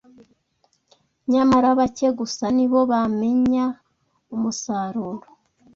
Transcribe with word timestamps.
Nyamara 1.31 1.69
bake 1.79 2.07
gusa 2.19 2.45
ni 2.55 2.65
bo 2.71 2.79
bamenya 2.91 3.65
umusaruro 4.35 5.27